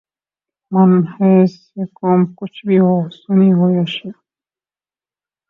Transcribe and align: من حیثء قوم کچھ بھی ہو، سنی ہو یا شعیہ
من 0.71 0.91
حیثء 1.13 1.85
قوم 1.97 2.21
کچھ 2.37 2.59
بھی 2.67 2.77
ہو، 2.85 2.95
سنی 3.19 3.49
ہو 3.57 3.65
یا 3.75 3.83
شعیہ 3.93 4.11